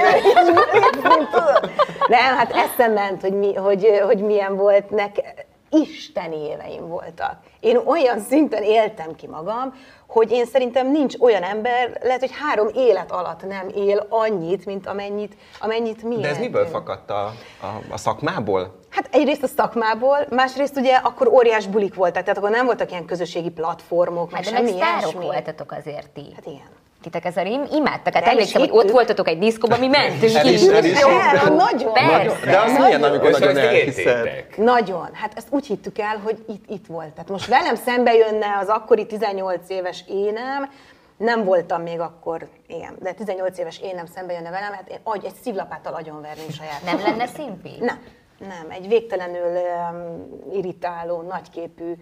[1.31, 1.71] tudod?
[2.07, 7.37] Nem, hát eszem ment, hogy, mi, hogy, hogy milyen volt nek, isteni éveim voltak.
[7.59, 9.73] Én olyan szinten éltem ki magam,
[10.07, 14.87] hogy én szerintem nincs olyan ember, lehet, hogy három élet alatt nem él annyit, mint
[14.87, 17.23] amennyit, amennyit mi De ez miből fakadt a,
[17.61, 18.79] a, a szakmából?
[18.89, 23.05] Hát egyrészt a szakmából, másrészt ugye akkor óriás bulik voltak, tehát akkor nem voltak ilyen
[23.05, 25.25] közösségi platformok, meg Hát de meg semmi sztárok ilyesmi.
[25.25, 26.31] voltatok azért ti.
[26.35, 26.69] Hát igen.
[27.01, 28.13] Titek ezzel im- imádtak.
[28.13, 30.99] Hát emlékszem, hogy ott voltatok egy diszkóban, mi mentünk El is, el is.
[30.99, 31.09] Jó,
[31.55, 32.45] nagyon, Persze.
[32.45, 34.45] De az milyen, amikor nagyon elhiszed?
[34.57, 35.09] Nagyon.
[35.13, 37.09] Hát ezt úgy hittük el, hogy itt, itt volt.
[37.09, 40.69] Tehát most velem szembe jönne az akkori 18 éves énem,
[41.17, 45.25] nem voltam még akkor, igen, de 18 éves énem szembe jönne velem, hát én agy,
[45.25, 46.81] egy szívlapáttal agyonverném saját.
[46.85, 47.71] Nem lenne szimpi?
[47.79, 47.99] Nem,
[48.37, 48.65] nem.
[48.69, 51.93] Egy végtelenül um, irritáló, nagyképű,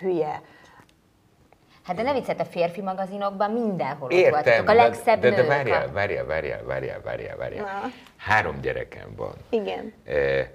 [0.00, 0.40] hülye.
[1.84, 4.68] Hát de ne viccelj, a férfi magazinokban mindenhol ott Értem, voltatok.
[4.68, 5.46] A de- legszebb de, de nők.
[5.46, 7.64] várjál, várjál, várjál, várjál, várjál, várjál.
[7.64, 7.88] Na.
[8.16, 9.34] Három gyerekem van.
[9.48, 9.92] Igen.
[10.04, 10.48] Eh,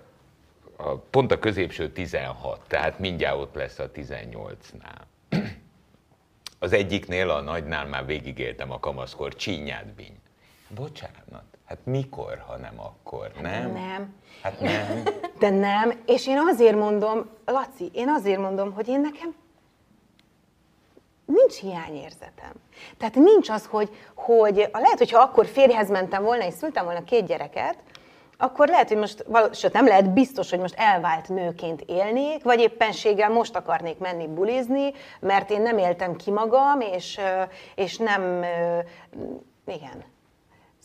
[0.78, 5.02] a, pont a középső 16, tehát mindjárt ott lesz a 18-nál.
[6.60, 10.20] Az egyiknél, a nagynál már végigéltem a kamaszkor, csínyát bíny.
[10.70, 13.72] Bocsánat, hát mikor, ha nem akkor, nem?
[13.72, 14.16] Nem.
[14.42, 15.04] Hát nem.
[15.40, 19.36] De nem, és én azért mondom, Laci, én azért mondom, hogy én nekem
[21.26, 22.52] nincs hiányérzetem.
[22.98, 27.26] Tehát nincs az, hogy, hogy lehet, hogyha akkor férjhez mentem volna, és szültem volna két
[27.26, 27.76] gyereket,
[28.38, 33.30] akkor lehet, hogy most, sőt nem lehet, biztos, hogy most elvált nőként élnék, vagy éppenséggel
[33.30, 37.20] most akarnék menni bulizni, mert én nem éltem ki magam, és,
[37.76, 38.46] és nem,
[39.68, 40.04] igen,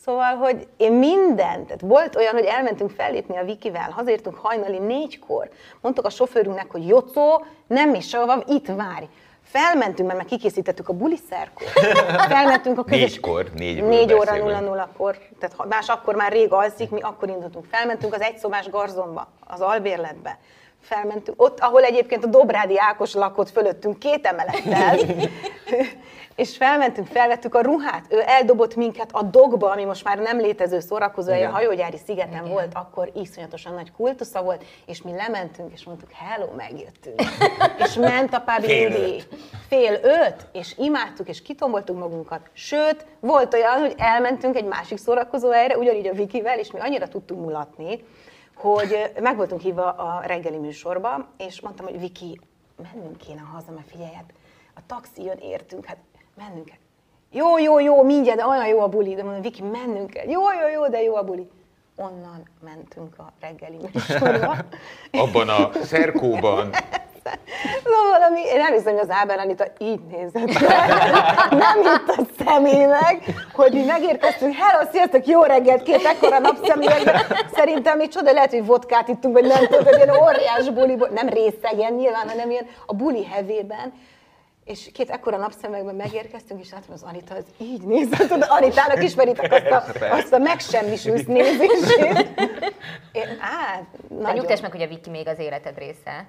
[0.05, 5.49] Szóval, hogy én mindent, tehát volt olyan, hogy elmentünk fellépni a Vikivel, hazértünk hajnali négykor,
[5.81, 9.05] mondtuk a sofőrünknek, hogy Jocó, nem is sehova, itt várj.
[9.51, 11.67] Felmentünk, mert meg kikészítettük a buliszerkot.
[12.35, 12.99] Felmentünk a közös...
[12.99, 14.49] Négykor, négyből Négy óra beszélünk.
[14.49, 17.65] 0 0 kor tehát más akkor már rég alszik, mi akkor indultunk.
[17.71, 20.37] Felmentünk az egyszobás garzomba, az albérletbe.
[20.81, 24.97] Felmentünk, ott, ahol egyébként a Dobrádi Ákos lakott fölöttünk két emelettel.
[26.41, 30.79] és felmentünk, felvettük a ruhát, ő eldobott minket a dogba, ami most már nem létező
[30.79, 32.49] szórakozó, a hajógyári szigeten Igen.
[32.49, 37.21] volt, akkor iszonyatosan nagy kultusza volt, és mi lementünk, és mondtuk, hello, megjöttünk.
[37.85, 39.27] és ment a Fél öt.
[39.67, 42.49] Fél öt, és imádtuk, és kitomboltuk magunkat.
[42.53, 47.07] Sőt, volt olyan, hogy elmentünk egy másik szórakozó helyre, ugyanígy a Vikivel, és mi annyira
[47.07, 48.05] tudtunk mulatni,
[48.55, 52.39] hogy meg voltunk hívva a reggeli műsorba, és mondtam, hogy Viki,
[52.93, 54.33] mennünk kéne haza, mert figyelj, hát
[54.75, 55.97] a taxi jön, értünk, hát
[56.35, 56.77] mennünk kell.
[57.31, 60.29] Jó, jó, jó, mindjárt, de olyan jó a buli, de mondom, Viki, mennünk kell.
[60.29, 61.49] Jó, jó, jó, de jó a buli.
[61.95, 64.55] Onnan mentünk a reggeli műsorba.
[65.23, 66.69] Abban a szerkóban,
[67.83, 70.59] Szóval valami, én nem hiszem, hogy az Ábel Anita így nézett.
[71.63, 77.21] Nem hitt a szemének, hogy mi megérkeztünk, hello, sziasztok, jó reggelt, két ekkora napszemüvegben.
[77.53, 81.29] Szerintem még csoda, lehet, hogy vodkát ittunk, vagy nem tudom, hogy ilyen óriás buliból, nem
[81.29, 83.93] részegen nyilván, hanem ilyen a buli hevében.
[84.71, 89.51] És két ekkora napszemüvegben megérkeztünk, és látom, az Anita az így nézett, tudod, Anitának ismeritek
[89.51, 89.65] azt
[90.01, 92.29] a, azt a megsemmisült nézését.
[93.11, 94.35] Én, á, De nagyon.
[94.35, 96.27] nyugtass meg, hogy a Viki még az életed része.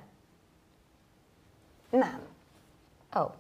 [1.91, 2.21] Nem.
[3.19, 3.21] Ó.
[3.21, 3.31] Oh.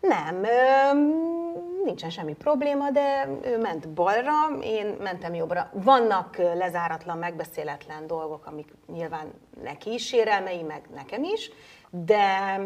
[0.00, 1.41] Nem, öm,
[1.84, 5.70] nincsen semmi probléma, de ő ment balra, én mentem jobbra.
[5.72, 11.50] Vannak lezáratlan, megbeszéletlen dolgok, amik nyilván neki is sérelmei, meg nekem is,
[11.90, 12.58] de,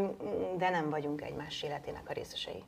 [0.56, 2.64] de nem vagyunk egymás életének a részesei.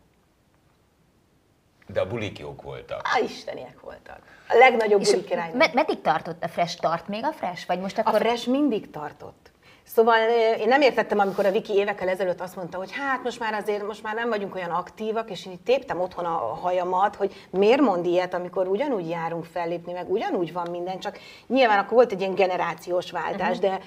[1.86, 3.00] de a bulik jók voltak.
[3.04, 4.18] Á, isteniek voltak.
[4.48, 5.52] A legnagyobb És buli király.
[5.52, 6.80] med- meddig tartott a Fresh?
[6.80, 7.66] Tart még a Fresh?
[7.66, 8.20] Vagy most A akkor...
[8.20, 9.50] fresh mindig tartott.
[9.94, 13.40] Szóval ö, én nem értettem, amikor a Viki évekkel ezelőtt azt mondta, hogy hát most
[13.40, 17.16] már azért most már nem vagyunk olyan aktívak, és én így téptem otthon a hajamat,
[17.16, 21.92] hogy miért mond ilyet, amikor ugyanúgy járunk fellépni, meg ugyanúgy van minden, csak nyilván akkor
[21.92, 23.70] volt egy ilyen generációs váltás, uh-huh.
[23.70, 23.80] de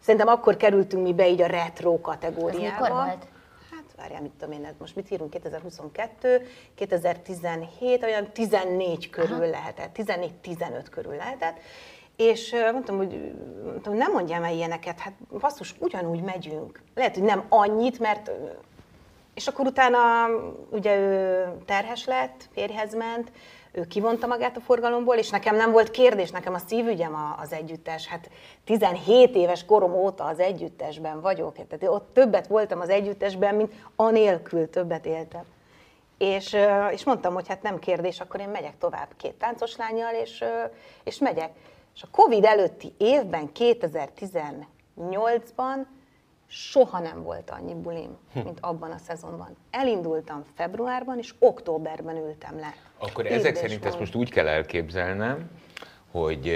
[0.00, 2.66] szerintem akkor kerültünk mi be így a retro kategóriába.
[2.66, 3.26] Az mikor volt?
[3.70, 9.50] Hát várjál, mit tudom én, hát most mit írunk, 2022, 2017, olyan 14 körül Aha.
[9.50, 9.96] lehetett,
[10.44, 11.56] 14-15 körül lehetett,
[12.16, 13.32] és mondtam, hogy
[13.64, 16.82] mondtam, nem mondjál már ilyeneket, hát basszus, ugyanúgy megyünk.
[16.94, 18.30] Lehet, hogy nem annyit, mert...
[19.34, 19.98] És akkor utána
[20.70, 23.30] ugye ő terhes lett, férjhez ment,
[23.72, 28.06] ő kivonta magát a forgalomból, és nekem nem volt kérdés, nekem a szívügyem az együttes.
[28.06, 28.30] Hát
[28.64, 34.70] 17 éves korom óta az együttesben vagyok, tehát ott többet voltam az együttesben, mint anélkül
[34.70, 35.44] többet éltem.
[36.18, 36.56] És,
[36.90, 40.44] és mondtam, hogy hát nem kérdés, akkor én megyek tovább két táncos lányjal, és,
[41.04, 41.50] és megyek.
[41.96, 45.86] És a Covid előtti évben, 2018-ban
[46.46, 49.56] soha nem volt annyi bulim, mint abban a szezonban.
[49.70, 52.74] Elindultam februárban, és októberben ültem le.
[52.98, 53.98] Akkor Írd ezek szerint ezt mondd.
[53.98, 55.50] most úgy kell elképzelnem,
[56.10, 56.50] hogy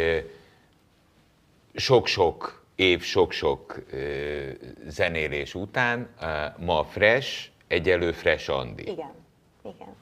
[1.74, 3.82] sok-sok év, sok-sok
[4.86, 6.08] zenélés után
[6.58, 8.82] ma Fresh egyelő Fresh Andi.
[8.82, 9.12] Igen,
[9.62, 9.94] igen.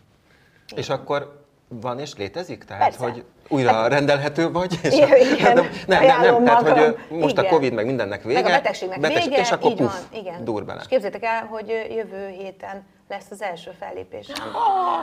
[0.76, 2.64] És akkor van és létezik?
[2.64, 3.02] Tehát, Persze.
[3.02, 4.78] hogy újra rendelhető vagy?
[4.82, 5.54] És Igen, igen.
[5.54, 7.52] nem, nem, nem, nem, tehát, hogy most a Igen.
[7.52, 8.42] Covid meg mindennek vége.
[8.42, 10.44] Meg a betegségnek beteg- vége, és akkor így puff, van, igen.
[10.44, 10.80] dur bele.
[10.80, 14.26] És képzétek el, hogy jövő héten lesz az első fellépés.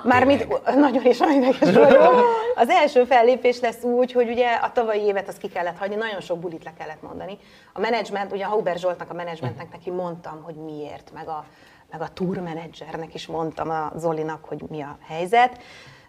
[0.03, 2.23] Mármint nagyon is olyan ideges vagyok.
[2.55, 6.21] Az első fellépés lesz úgy, hogy ugye a tavalyi évet azt ki kellett hagyni, nagyon
[6.21, 7.37] sok bulit le kellett mondani.
[7.73, 11.45] A menedzsment, ugye a Hauber Zsoltnak, a menedzsmentnek neki mondtam, hogy miért, meg a,
[11.91, 15.59] meg a tour menedzsernek is mondtam a Zolinak, hogy mi a helyzet.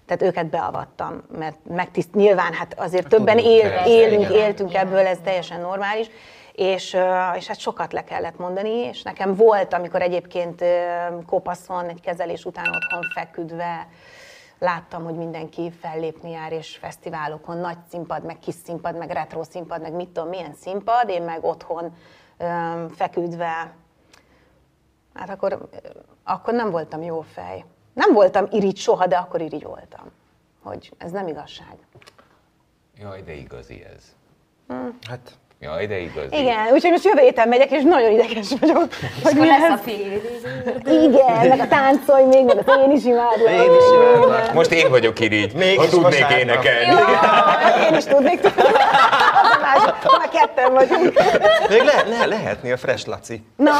[0.07, 4.33] Tehát őket beavattam, mert megtiszt, nyilván hát azért többen tudjuk, él, persze, élünk, igen.
[4.33, 6.07] éltünk ebből, ez teljesen normális.
[6.53, 6.97] És,
[7.37, 10.65] és hát sokat le kellett mondani, és nekem volt, amikor egyébként
[11.27, 13.89] kopaszon, egy kezelés után otthon feküdve,
[14.59, 19.81] láttam, hogy mindenki fellépni jár, és fesztiválokon, nagy színpad, meg kis színpad, meg retro színpad,
[19.81, 21.95] meg mit tudom, milyen színpad, én meg otthon
[22.37, 22.47] ö,
[22.95, 23.75] feküdve,
[25.15, 25.69] hát akkor,
[26.25, 27.65] akkor nem voltam jó fej.
[27.97, 30.13] Nem voltam irigy soha, de akkor irigy voltam,
[30.63, 31.77] hogy ez nem igazság.
[33.01, 34.03] Jaj, de igazi ez.
[35.09, 35.31] Hát,
[35.61, 36.37] Jaj, de igazi.
[36.37, 38.89] Igen, úgyhogy most jövő héten megyek, és nagyon ideges vagyok,
[39.23, 40.21] hogy mi lesz a fél
[41.05, 43.51] Igen, meg a táncolj még, meg az én is imádlak.
[43.51, 44.53] Én is imádlak.
[44.53, 46.39] Most én vagyok irigy, Mégis ha tudnék vasárnap.
[46.39, 47.01] énekelni.
[47.91, 48.41] Én is tudnék
[49.61, 49.85] más,
[50.19, 51.13] már ketten vagyunk.
[51.69, 53.43] még le, le, lehetnél Fresh Laci.
[53.57, 53.73] Na,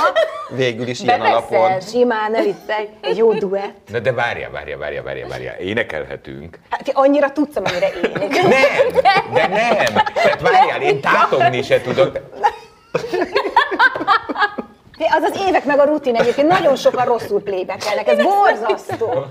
[0.49, 1.59] Végül is ilyen Bebeszél.
[1.59, 1.81] alapon.
[1.81, 3.89] simán, ne viccelj, egy jó duett.
[3.91, 5.55] Na de várjál, várjál, várjál, várjál, várjál.
[5.57, 6.59] Énekelhetünk.
[6.71, 8.29] Hát ti annyira tudsz, amennyire én.
[8.29, 10.03] Nem, de nem.
[10.15, 12.19] Tehát várjál, én tátogni se tudok.
[14.99, 19.25] Az az évek meg a rutin egyébként, nagyon sokan rosszul playback ez borzasztó.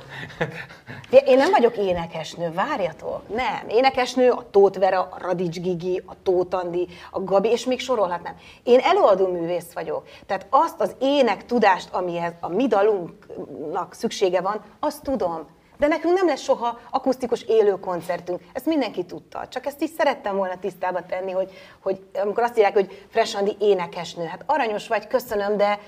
[1.23, 3.21] Én nem vagyok énekesnő, várjatok.
[3.27, 3.69] Nem.
[3.69, 8.35] Énekesnő a Tóth Vera, a Radics Gigi, a Tóth Andi, a Gabi, és még sorolhatnám.
[8.63, 10.07] Én előadó művész vagyok.
[10.25, 15.47] Tehát azt az ének tudást, amihez a mi dalunknak szüksége van, azt tudom.
[15.77, 18.41] De nekünk nem lesz soha akusztikus élő koncertünk.
[18.53, 19.47] Ezt mindenki tudta.
[19.47, 23.55] Csak ezt is szerettem volna tisztába tenni, hogy, hogy amikor azt írják, hogy Fresh Andi
[23.59, 25.79] énekesnő, hát aranyos vagy, köszönöm, de,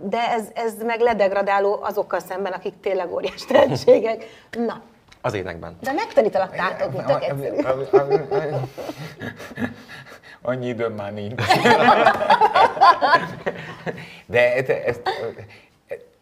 [0.00, 4.24] de ez, ez meg ledegradáló azokkal szemben, akik tényleg óriás tehetségek.
[4.50, 4.80] Na,
[5.20, 5.76] Az énekben.
[5.80, 7.56] de megtanítalak tátogni, tök egyszerű.
[10.42, 11.42] Annyi időm már nincs.
[14.26, 15.00] De ezt, ezt,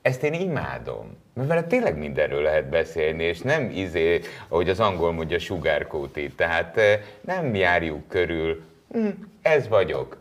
[0.03, 1.17] ezt én imádom.
[1.35, 6.31] Mert vele tényleg mindenről lehet beszélni, és nem izé, ahogy az angol mondja, sugárkóti.
[6.37, 9.09] Tehát eh, nem járjuk körül, hm,
[9.43, 10.17] ez vagyok.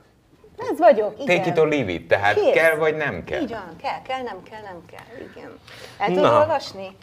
[0.72, 1.38] Ez vagyok, igen.
[1.38, 2.54] Take it or leave it, tehát Kész.
[2.54, 3.42] kell vagy nem kell.
[3.42, 5.60] Így van, kell, kell, nem kell, nem kell, igen.
[6.00, 6.40] El tudod Na.
[6.40, 6.98] olvasni?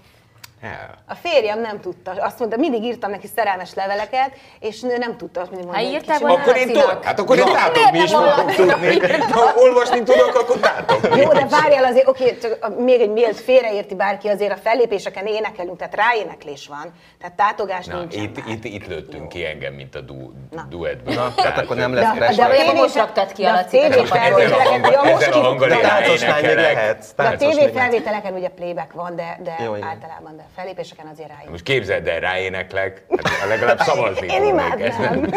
[0.62, 0.98] El.
[1.08, 5.40] A férjem nem tudta, azt mondta, mindig írtam neki szerelmes leveleket, és ő nem tudta
[5.40, 5.94] azt mindig Ha mondani.
[5.96, 8.98] írtál volna Akkor én tudok, hát akkor én tátogni is nem fogok tudni.
[9.30, 11.20] Ha olvasni tudok, akkor tátogni.
[11.20, 15.76] Jó, de várjál azért, oké, csak még egy miért félreérti bárki, azért a fellépéseken énekelünk,
[15.78, 20.00] tehát ráéneklés van, tehát tátogás Na, nincsen itt, itt, itt lőttünk ki engem, mint a
[20.00, 20.66] du, Na.
[20.70, 21.14] duettből.
[21.14, 23.80] Na, tehát akkor nem lesz De, de tévé most raktad ki a de a Lacit
[23.84, 24.40] a tévé csapatból.
[24.40, 26.50] Ezzel a felvételeken, hanggal- ja, most ezzel a ki- hanggal de én a- Táncosnál még
[26.50, 26.74] énekelek.
[26.74, 27.12] lehetsz.
[27.16, 27.90] de a táncos tévé még lehetsz.
[27.92, 31.50] felvételeken ugye playback van, de, de Jó, általában, de fellépéseken azért rájön.
[31.50, 33.04] Most képzeld el, ráéneklek,
[33.38, 35.28] hát legalább szavazni Én imádnám.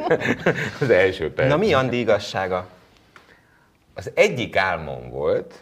[0.80, 1.48] Az első perc.
[1.48, 2.66] Na mi Andi igazsága?
[3.94, 5.54] Az egyik álmom volt,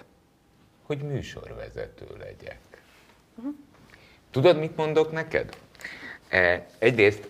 [0.90, 2.58] hogy műsorvezető legyek.
[4.30, 5.56] Tudod, mit mondok neked?
[6.28, 7.28] E, egyrészt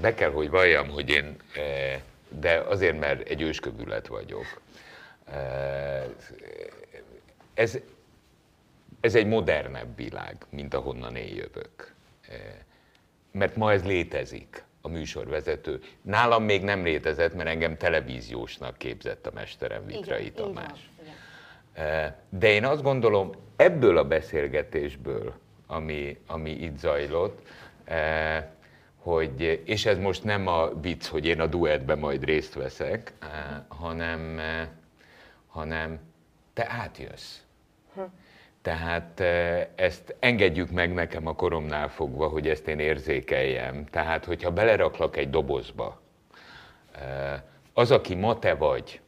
[0.00, 4.60] be kell, hogy valljam, hogy én, e, de azért, mert egy őskövület vagyok.
[5.24, 5.38] E,
[7.54, 7.78] ez,
[9.00, 11.94] ez egy modernebb világ, mint ahonnan én jövök.
[12.28, 12.64] E,
[13.30, 15.82] mert ma ez létezik, a műsorvezető.
[16.02, 20.89] Nálam még nem létezett, mert engem televíziósnak képzett a mesterem Vitrai van, Tamás.
[22.28, 25.34] De én azt gondolom, ebből a beszélgetésből,
[25.66, 27.46] ami, ami itt zajlott,
[28.96, 33.12] hogy, és ez most nem a vicc, hogy én a duettben majd részt veszek,
[33.68, 34.40] hanem,
[35.46, 36.00] hanem
[36.52, 37.38] te átjössz.
[38.62, 43.84] Tehát eh, ezt engedjük meg nekem a koromnál fogva, hogy ezt én érzékeljem.
[43.84, 46.00] Tehát, hogyha beleraklak egy dobozba,
[47.72, 49.00] az, aki ma te vagy,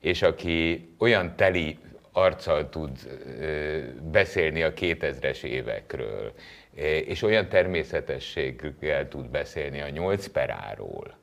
[0.00, 1.78] és aki olyan teli
[2.12, 2.90] arccal tud
[4.10, 6.32] beszélni a 2000-es évekről,
[7.04, 11.14] és olyan természetességgel tud beszélni a 8 peráról,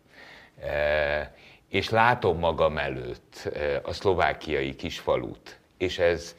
[1.69, 3.49] és látom magam előtt
[3.83, 6.35] a szlovákiai kisfalut, és ez,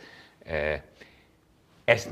[1.84, 2.08] ezt,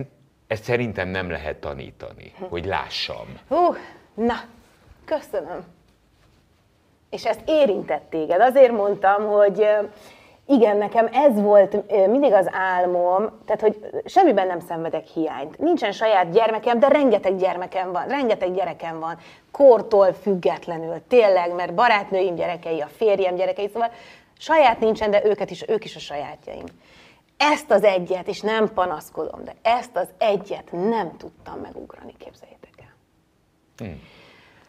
[0.47, 3.39] ezt szerintem nem lehet tanítani, hogy lássam.
[3.49, 3.75] Hú,
[4.15, 4.35] na,
[5.05, 5.65] köszönöm.
[7.11, 8.41] És ezt érintett téged.
[8.41, 9.67] Azért mondtam, hogy
[10.47, 15.59] igen, nekem ez volt mindig az álmom, tehát hogy semmiben nem szenvedek hiányt.
[15.59, 19.19] Nincsen saját gyermekem, de rengeteg gyermekem van, rengeteg gyerekem van,
[19.51, 23.91] kortól függetlenül, tényleg, mert barátnőim gyerekei, a férjem gyerekei, szóval
[24.39, 26.65] saját nincsen, de őket is, ők is a sajátjaim.
[27.37, 32.95] Ezt az egyet, és nem panaszkodom, de ezt az egyet nem tudtam megugrani, képzeljétek el.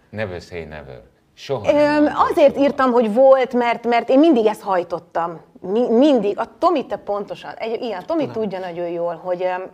[0.09, 1.01] Never say never.
[1.39, 2.65] Soha nem Öm, azért soha.
[2.65, 5.41] írtam, hogy volt, mert, mert én mindig ezt hajtottam.
[5.61, 6.39] Mi, mindig.
[6.39, 9.71] A Tomi te pontosan, egy, a Tomi tudja nagyon jól, hogy öm,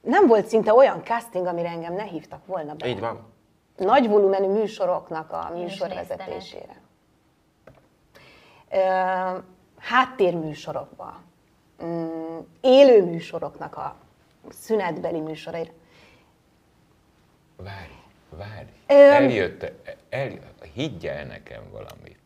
[0.00, 2.88] nem volt szinte olyan casting, amire engem ne hívtak volna be.
[2.88, 3.32] Így van.
[3.76, 6.80] Nagy volumenű műsoroknak a műsorvezetésére.
[8.70, 9.44] Öm,
[9.78, 11.20] háttérműsorokba,
[11.84, 13.94] mm, élő műsoroknak a
[14.50, 15.70] szünetbeli műsoraira.
[17.56, 17.92] Várj,
[18.30, 18.68] várj.
[18.86, 19.12] Öm.
[19.12, 19.72] Eljött,
[20.14, 20.38] el,
[20.74, 22.18] higgy el nekem valamit.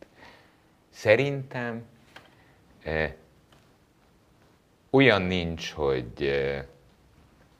[0.91, 1.85] Szerintem
[2.83, 3.13] eh,
[4.91, 6.65] olyan nincs, hogy, eh,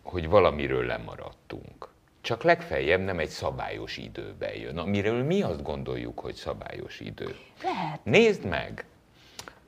[0.03, 1.89] hogy valamiről lemaradtunk.
[2.21, 7.37] Csak legfeljebb nem egy szabályos időben jön, amiről mi azt gondoljuk, hogy szabályos idő.
[7.63, 8.05] Lehet.
[8.05, 8.85] Nézd meg!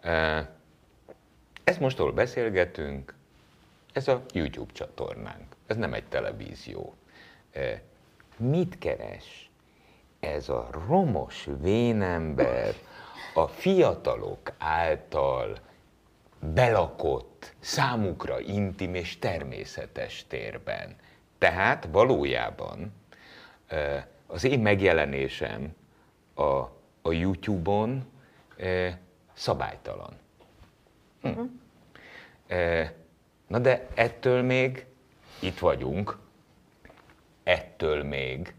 [0.00, 0.46] Eh,
[1.64, 3.14] Ezt most, ahol beszélgetünk,
[3.92, 5.56] ez a YouTube csatornánk.
[5.66, 6.94] Ez nem egy televízió.
[7.50, 7.80] Eh,
[8.36, 9.49] Mit keres
[10.20, 12.74] ez a romos vénember
[13.34, 15.58] a fiatalok által
[16.38, 20.96] belakott, számukra intim és természetes térben?
[21.38, 22.92] Tehát valójában
[24.26, 25.74] az én megjelenésem
[26.34, 26.42] a,
[27.02, 28.04] a YouTube-on
[29.32, 30.18] szabálytalan.
[31.22, 31.40] Hm.
[32.46, 32.90] Eh,
[33.50, 34.86] Na de ettől még
[35.40, 36.18] itt vagyunk,
[37.42, 38.54] ettől még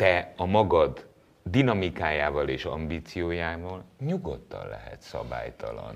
[0.00, 1.06] te a magad
[1.42, 5.94] dinamikájával és ambíciójával nyugodtan lehet szabálytalan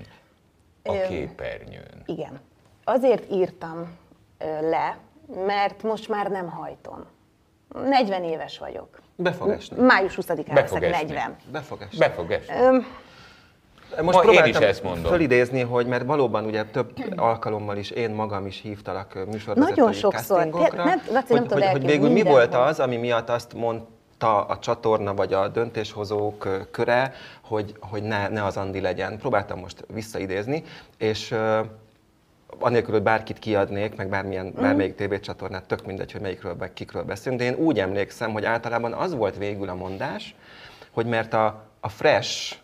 [0.83, 2.03] a Öm, képernyőn.
[2.05, 2.39] Igen.
[2.83, 3.97] Azért írtam
[4.61, 4.97] le,
[5.45, 7.05] mert most már nem hajtom.
[7.89, 8.87] 40 éves vagyok.
[9.15, 9.81] Be fog esni.
[9.81, 11.13] Május 20-án Be fog leszek esni.
[11.13, 11.35] 40.
[11.51, 11.97] Be fog esni.
[11.97, 12.55] Be fog esni.
[14.01, 15.11] Most Ma én próbáltam is ezt mondom.
[15.11, 20.37] fölidézni, hogy mert valóban ugye több alkalommal is én magam is hívtalak műsorvezetői Nagyon sokszor.
[20.37, 23.93] castingokra, Nem- Laci, nem hogy, hogy, hogy végül mi volt az, ami miatt azt mondta
[24.27, 29.17] a csatorna vagy a döntéshozók köre, hogy, hogy ne, ne az Andi legyen.
[29.17, 30.63] Próbáltam most visszaidézni,
[30.97, 31.35] és
[32.59, 34.61] anélkül, hogy bárkit kiadnék, meg bármilyen, Mhm.
[34.61, 38.93] bármelyik tévécsatornát, tök mindegy, hogy melyikről, meg kikről beszélünk, de én úgy emlékszem, hogy általában
[38.93, 40.35] az volt végül a mondás,
[40.91, 42.55] hogy mert a, a Fresh,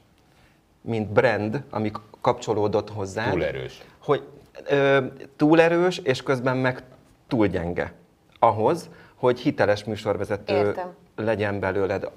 [0.82, 1.92] mint brand, ami
[2.22, 3.82] kapcsolódott hozzá, Túl erős.
[4.04, 4.24] hogy
[4.70, 5.06] ö,
[5.36, 6.84] túl erős, és közben meg
[7.28, 7.94] túl gyenge.
[8.40, 10.94] Ahhoz, hogy hiteles műsorvezető Értem.
[11.24, 12.10] Legyen belőled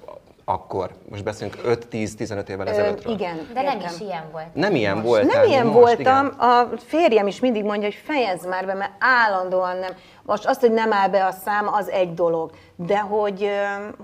[0.45, 0.89] akkor.
[1.09, 3.13] Most beszélünk 5-10-15 évvel ezelőttről.
[3.13, 3.93] igen, De nem értem.
[3.93, 4.53] is ilyen volt.
[4.53, 5.07] Nem ilyen Most.
[5.07, 5.33] volt.
[5.33, 6.39] Nem ilyen most, voltam, igen.
[6.49, 9.91] a férjem is mindig mondja, hogy fejezd már be, mert állandóan nem.
[10.23, 13.49] Most azt, hogy nem áll be a szám, az egy dolog, de hogy,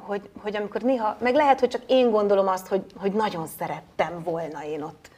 [0.05, 4.21] hogy, hogy amikor néha, meg lehet, hogy csak én gondolom azt, hogy, hogy nagyon szerettem
[4.23, 5.09] volna én ott.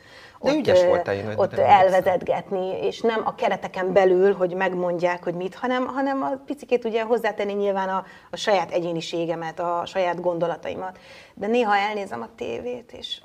[0.44, 5.34] De ott, ügyes voltál, én ott elvezetgetni, és nem a kereteken belül, hogy megmondják, hogy
[5.34, 11.00] mit, hanem, hanem a picikét ugye hozzátenni nyilván a, a saját egyéniségemet, a saját gondolataimat.
[11.34, 13.22] De néha elnézem a tévét, és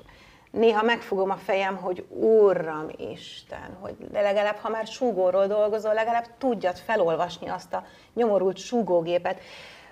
[0.51, 6.25] néha megfogom a fejem, hogy Úrram Isten, hogy de legalább, ha már súgóról dolgozol, legalább
[6.37, 9.39] tudjad felolvasni azt a nyomorult súgógépet.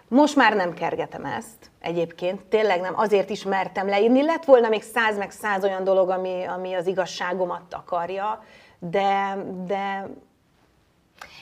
[0.09, 4.23] Most már nem kergetem ezt egyébként, tényleg nem, azért is mertem leírni.
[4.23, 8.43] Lett volna még száz meg száz olyan dolog, ami, ami az igazságomat takarja,
[8.79, 10.07] de, de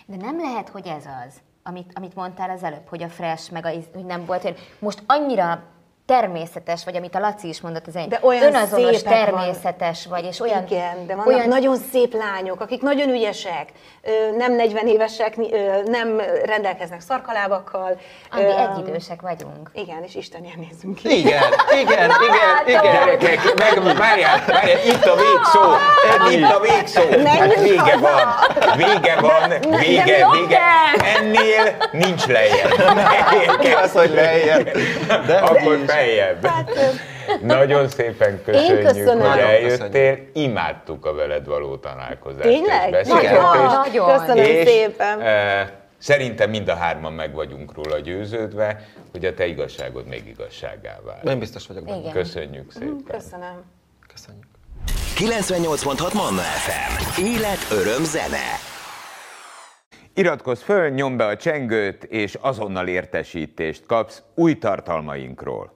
[0.05, 3.65] De nem lehet, hogy ez az, amit, amit mondtál az előbb, hogy a fresh, meg
[3.65, 5.63] a, hogy nem volt, hogy most annyira
[6.05, 10.63] természetes vagy, amit a Laci is mondott az De olyan önazonos, természetes vagy, és olyan...
[10.65, 13.65] Igen, de vannak olyan, nagyon szép lányok, akik nagyon ügyesek,
[14.37, 15.35] nem 40 évesek,
[15.85, 17.99] nem rendelkeznek szarkalábakkal.
[18.31, 19.69] Andi, Ö, egyidősek vagyunk.
[19.73, 21.17] Igen, és Istenért nézzünk ki.
[21.17, 21.43] Igen,
[21.81, 22.81] igen, igen, igen.
[22.81, 25.61] Gyerekek, meg, várjál, várjál, itt a végszó,
[26.31, 27.99] itt a végszó, hát vége haza.
[27.99, 30.61] van, vége van, de vége, vége,
[31.17, 32.69] ennél nincs lejjebb.
[33.59, 34.77] Mi az, hogy lejjebb?
[35.25, 35.79] De Akkor.
[35.95, 36.45] Feljebb.
[36.45, 36.71] Hát,
[37.41, 39.07] Nagyon szépen köszönjük, köszönöm.
[39.07, 42.41] hogy Nagyon eljöttél, imádtuk a veled való találkozást.
[42.47, 42.85] Tényleg?
[42.85, 43.41] és beszélgetést.
[43.41, 44.19] Ah, Nagyon.
[44.19, 45.21] Köszönöm és, szépen.
[45.21, 45.67] eh,
[45.97, 48.81] Szerintem mind a hárman meg vagyunk róla győződve,
[49.11, 51.23] hogy a te igazságod még igazságá vált.
[51.29, 51.97] Én biztos vagyok benne.
[51.99, 52.11] Igen.
[52.11, 53.03] Köszönjük szépen.
[53.07, 53.63] Köszönöm.
[54.13, 54.45] Köszönjük.
[55.17, 57.21] 98.6 Manna FM.
[57.23, 58.43] Élet, öröm, zene.
[60.13, 65.73] Iratkozz föl, nyomd be a csengőt, és azonnal értesítést kapsz új tartalmainkról.